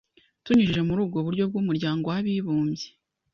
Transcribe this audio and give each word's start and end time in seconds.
tunyujije 0.43 0.81
muri 0.87 0.99
ubwo 1.05 1.19
buryo 1.25 1.43
bw’Umuryango 1.49 2.05
w’Abibumbye, 2.11 2.87